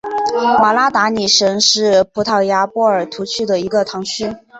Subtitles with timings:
[0.63, 4.35] 瓦拉达里什是葡萄牙波尔图区的一个堂区。